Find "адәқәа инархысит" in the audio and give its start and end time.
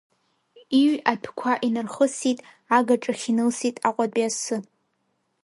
1.11-2.39